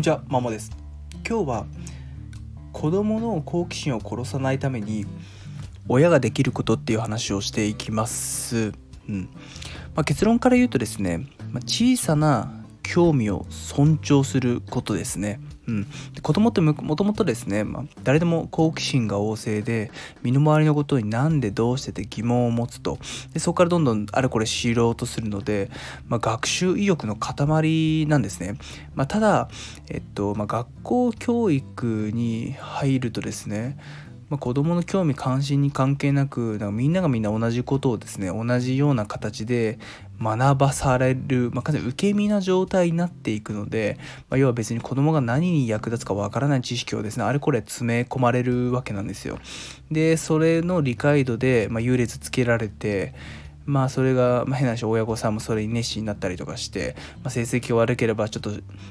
[0.00, 0.70] にちは、ママです。
[1.28, 1.66] 今日は
[2.72, 5.04] 子供の好奇心を殺さないために
[5.88, 8.72] 親ができることっていう話をしていきます。
[9.10, 9.28] うん
[9.94, 15.38] まあ、結論から言うとですね、まあ、小さな興味を尊重することですね。
[15.70, 15.86] うん、
[16.22, 19.92] 子供ってもともとですね、まあ、誰でも好奇心が旺盛で
[20.22, 22.98] 身の回りのことに何でどうしてて疑問を持つと。
[23.32, 25.70] でそこからどんどんあれこれ知ろうとするので、
[26.08, 28.56] まあ、学習意欲の塊なんですね、
[28.94, 29.48] まあ、ただ、
[29.88, 33.78] えっとま学校教育に入るとですね
[34.30, 39.80] まあ、子どもの興味関心に関係なくみんながみんな同じことをですね同じような形で
[40.20, 49.38] 学ばされる、まあ、かなり受け身な状態になっていくので、まあ、要は別に子供が何に役立つかわからない知識をですねあれこれ詰め込まれるわけなんですよ。
[49.90, 53.14] でそれの理解度で、ま優劣つけられて
[53.66, 58.50] まあそれが、まあ、変な話親御さんもそれに熱心になったりとかして、まあ、成績悪ければちょっと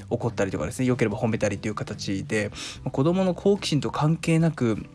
[0.09, 2.50] 怒ったりとかですね良ければ褒めたりという形で、
[2.84, 4.86] まあ、子どもの好奇心と関係なく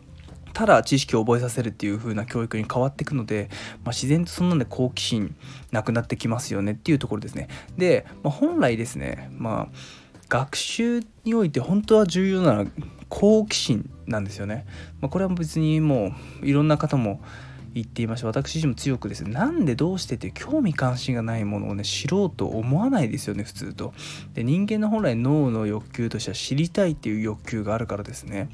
[0.55, 3.49] ただ知識を覚えさせるっていう風な教育に変わっていくので、
[3.83, 5.35] まあ、自然とそんなんで好奇心
[5.71, 7.49] なくなってきますよねっていうところですね。
[7.77, 9.75] で、まあ、本来ですね、まあ、
[10.29, 12.65] 学習において本当は重要なのは
[13.09, 14.65] 好奇心なんですよね。
[15.01, 17.19] まあ、これは別にもういろんな方も
[17.75, 18.27] 言っていました。
[18.27, 19.23] 私自身も強くです。
[19.25, 23.93] ねなんでどうしてって興味関心がないものをね知ろうと思わないですよね普通と。
[24.33, 28.49] で人間の本来脳の欲求としては知りたいっていう欲求があるからですね。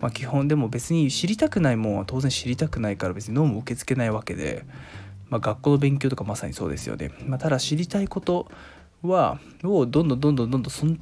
[0.00, 4.64] まあ基本でも別に知りたくないもんは当然知りたくないから別に脳も受け付けないわけで。
[5.28, 8.46] まあ、学校の勉強とかまさにそうですよね、まあ、ただ知りたいこと
[9.02, 11.00] はをどんどんどんどんどんどん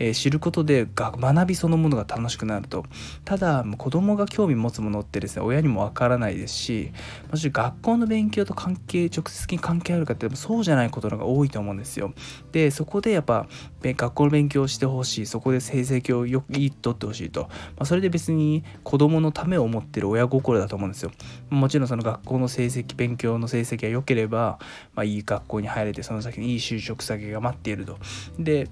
[0.00, 2.84] え、知ることで学びそのものが楽しくなると。
[3.24, 6.92] ただ子供が興味持つものってですね親にもわからないですし
[7.30, 12.12] もし学校の勉強と関係直接的に関係あるかってそうじゃないことのが多いと思うんですよ。
[12.52, 13.46] でそこでやっぱ
[13.82, 17.48] 学校の勉強をしてほしいそこで成績をよくいいとってほしいと、ま
[17.80, 21.10] あ、それで別に子供のためを思ってる親心だと思うんですよ。
[21.50, 24.58] もちろんその学校の成績勉強の成績が良ければ、
[24.94, 27.98] まあ、いい学校に入れてその先にいい就職先が待っていると。
[28.38, 28.68] で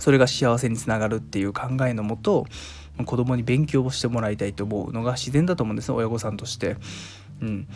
[0.00, 2.46] それが幸せにつながるっていう考えのもと
[3.04, 6.76] 子供に勉強をしてもらいたいと思うのが自然だと思うんですね親御さんとして。
[7.40, 7.66] うん、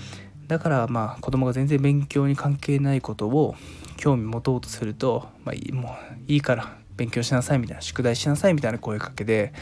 [0.47, 3.55] だからまあ子供が全然勉強に関係ないことを
[3.97, 5.97] 興味持とうとすると、まあ、いいも
[6.29, 9.53] ういいから勉強しなさいみたいな宿題しなさいみたいな声かけで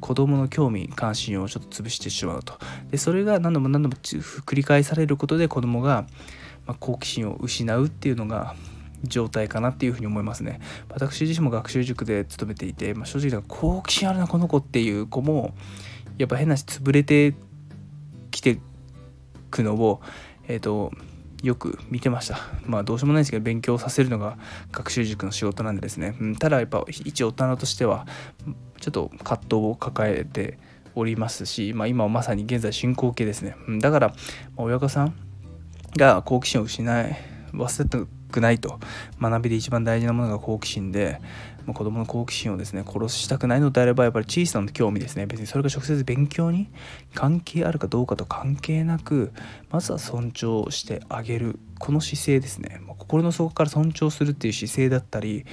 [0.00, 2.54] 子供の興味関心をちょっと潰してしまうと
[2.90, 6.06] でそれが何度も何度も繰り返されることで子供が
[6.66, 8.54] ま好奇心を失うっていうのが
[9.04, 10.60] 状態かなっていうふうに思いますね。
[10.90, 15.54] 私自身も学習塾で勤めていて、まあ、正直な好奇心あるなこの子っていう子も
[16.18, 17.34] やっぱ変なし潰れて
[18.30, 18.58] きて
[19.50, 20.00] くのを
[20.48, 20.92] えっ、ー、と
[21.42, 22.38] よく見てました。
[22.66, 24.36] まあどうしようもないんですけど勉強させるのが
[24.72, 28.06] 学習塾の仕事なんでですね、うん、ただやっぱ一大人としては
[28.80, 30.58] ちょっと葛藤を抱えて
[30.94, 33.56] おりますし、まあ、今はまさに現在進行形ですね。
[33.68, 34.14] うん、だから、
[34.56, 35.14] 親御さん
[35.96, 37.16] が好奇心を失い
[37.52, 37.98] 忘れた
[38.30, 38.78] くないと。
[39.20, 41.20] 学びで一番大事なものが好奇心で、
[41.66, 45.26] まあ、子供の好奇心をですね殺したくないのであればやっぱり小さな興味ですね。
[45.26, 46.68] 別にそれが直接勉強に
[47.14, 49.32] 関係あるかどうかと関係なく
[49.70, 51.58] まずは尊重してあげる。
[51.78, 55.46] この姿勢ですね、まあ、心の底から尊重するっていう姿勢だったり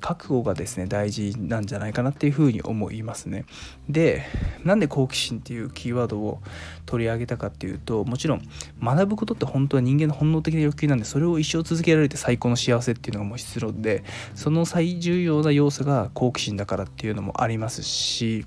[0.00, 3.44] 覚悟がですね大事なんじゃないかなっていうふうに思いますね。
[3.88, 4.24] で
[4.64, 6.40] なんで好奇心っていうキーワードを
[6.86, 8.42] 取り上げたかっていうともちろん
[8.82, 14.02] 学ぶことって本当は人間の本能的な欲求なんでそれを一生続けられて最高の幸せっていうのがもう必要で
[14.34, 18.44] その最重要な要素が好奇心だからっていうのもありますし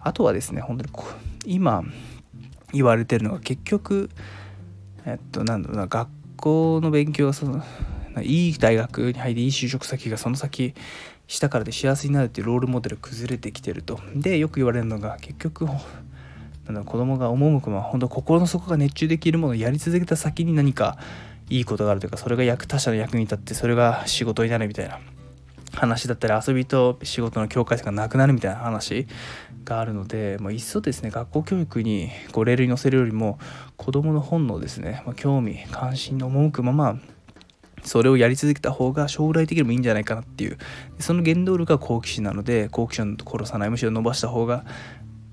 [0.00, 1.82] あとはですね本当に今
[2.72, 4.10] 言われてるのが結局
[5.06, 7.62] えっとなんだろうな学校の勉強がその
[8.22, 10.74] いい大学に入りいい就職先がその先
[11.26, 14.00] したからで幸せになるっていうロールモデル崩れてきてると。
[14.14, 15.66] でよく言われるのが結局
[16.66, 20.98] なんだ子供が赴くまま本当心の底が熱中できるものをやり続けた先に何か
[21.50, 25.00] いいことがあるというかそれが役他者の役に立ってそれが仕事になるみたいな
[25.72, 29.06] 話だったり遊びと仕事の境界線がなくなるみたいな話
[29.64, 33.38] があるので、まあ、いっそですね学校教育にこうレールに乗せるよりも
[33.76, 36.98] 子どもの本能ですね、まあ、興味関心の赴くまま
[37.82, 40.58] それをやり続けた方が将来的にもいいんじゃないかなっていう。
[40.98, 44.64] その原動力が好奇心なので好奇心を殺さないむしろ伸ばした方が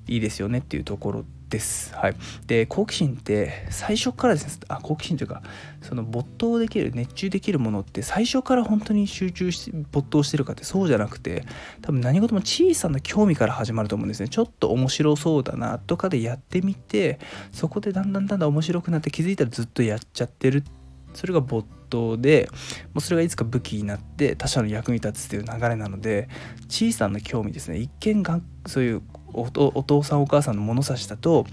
[0.08, 1.94] いいですよねっていうところです。
[1.96, 2.16] はい、
[2.48, 5.42] で好奇心って最初からですねあ好奇心というか
[5.82, 11.46] その没頭できる熱中できるものって最初から本当に集中して没頭してるかってそうじゃなくて
[11.82, 14.30] 多分何事も小さな興味から始まると思うんですね。
[14.30, 17.20] ちょっと面白そうだなとかでやってみて
[17.52, 20.64] そこでだんだんだんだん面白くなって気づいたらずっとやっちゃってる。
[21.14, 22.50] それが没頭事で
[22.94, 26.28] もうそれがいつか武器になって他者の役に立つという流れなので
[26.68, 27.78] 小さな興味ですね。
[27.78, 29.02] 一見がそういう
[29.34, 31.46] お父さんお母さんの物差しだと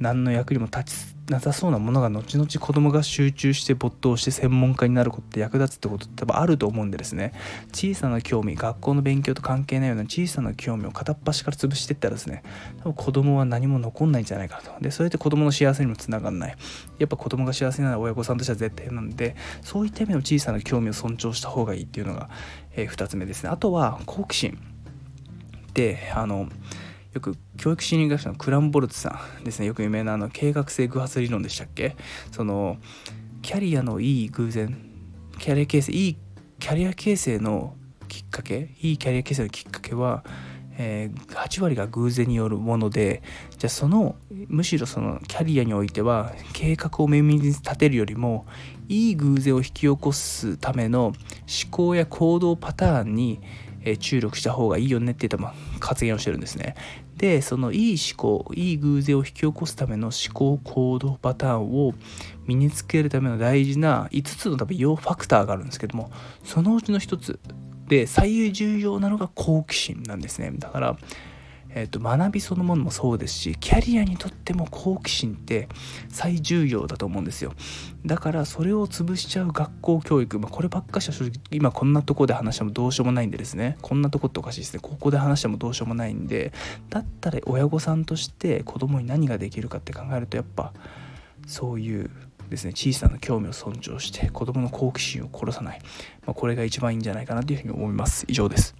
[0.00, 7.32] 何の役にも立ちなさそうなものが後々子供が集中して没頭して専門家になることって役立つってことって多分あると思うんでですね。
[7.72, 12.42] 小さな興味学校の勉強と関係ないような小さな興味を片っ端から潰していったらですね
[12.80, 14.80] 多分子供は何も残んないんじゃないかなと。
[14.80, 16.56] でそれって子供の幸せにもつながんない。
[16.98, 22.28] やっぱ子供が幸せなら親御さんとしては絶対なんでそういった意味の小さな興味を尊重した方がいいっていうのが、
[22.72, 23.50] えー、2つ目ですね。
[23.50, 24.58] あとは好奇心。
[25.74, 26.48] であの
[27.12, 29.66] よく教育心理学者のクランボルツさんですね。
[29.66, 31.96] よく有名なあの計画性偶発理論でしたっけ？
[32.30, 32.76] その
[33.42, 34.76] キャリアのいい偶然
[35.38, 36.16] キャリア形成いい
[36.58, 37.74] キャリア形成の
[38.08, 38.76] きっかけ？
[38.80, 40.22] いいキャリア形成のきっかけは、
[40.78, 43.22] えー、8割が偶然によるもので
[43.58, 44.16] じゃあその
[44.48, 48.46] むしろそのキャリアにおいては計画を綿密に立てるよりも
[48.88, 51.16] いい偶然を引き起こすための思
[51.70, 53.40] 考や行動パターンに
[53.84, 56.74] え注力した方がいいよねって言った発言をしてるんですね。
[57.16, 61.92] でそのいい思考いい偶然を引き起こすための思考行動パターンを
[62.46, 66.10] 身につけるための大事な5つの多分要ファクターがあるんですけども
[66.44, 67.38] そのうちの1つ
[67.88, 70.96] で最重要なのが好奇心なんですねだから
[71.74, 75.68] えーと、学びそのものもそうですしキャリアにとっても好奇心って
[76.08, 77.52] 最重要だと思うんですよ。
[78.04, 83.76] だからそれを潰しちゃう学校教育、まあ、こればっかしは正直今こんなとこで話してもどうしようもないんでですね。
[83.82, 84.80] こんなとこっておかしいですね。
[84.80, 86.52] ここで話してもどうしようもないんで
[86.88, 90.72] だったら親御さんとして子供に何ができるかって考えるとやっぱ
[91.46, 92.10] そういう
[92.48, 95.80] ですね小さな興味を尊重して子供の好奇心を殺さない、
[96.26, 98.24] まあ、これが一番いいんじゃないかなというふうに思います。
[98.28, 98.74] 以上です。